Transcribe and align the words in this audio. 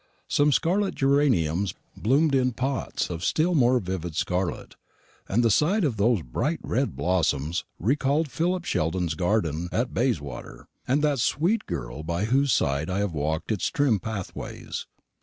Some 0.27 0.51
scarlet 0.51 0.95
geraniums 0.95 1.75
bloomed 1.95 2.33
in 2.33 2.53
pots 2.53 3.11
of 3.11 3.23
still 3.23 3.53
more 3.53 3.79
vivid 3.79 4.15
scarlet; 4.15 4.75
and 5.29 5.43
the 5.43 5.51
sight 5.51 5.83
of 5.83 5.97
those 5.97 6.23
bright 6.23 6.59
red 6.63 6.95
blossoms 6.95 7.65
recalled 7.77 8.31
Philip 8.31 8.65
Sheldon's 8.65 9.13
garden 9.13 9.69
at 9.71 9.93
Bayswater, 9.93 10.65
and 10.87 11.03
that 11.03 11.19
sweet 11.19 11.67
girl 11.67 12.01
by 12.01 12.25
whose 12.25 12.51
side 12.51 12.89
I 12.89 12.97
have 12.97 13.13
walked 13.13 13.51
its 13.51 13.67
trim 13.69 13.99
pathways. 13.99 14.87